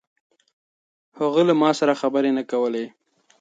هغه 1.19 1.41
له 1.49 1.53
ما 1.61 1.69
سره 1.79 1.93
خبرې 2.01 2.31
نه 2.37 2.43
کولې. 2.51 2.85